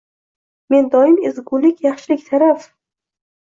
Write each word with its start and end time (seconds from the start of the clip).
Men 0.73 0.87
doim 0.95 1.19
ezgulik 1.29 1.85
yaxshilik 1.89 2.27
taraf 2.33 2.69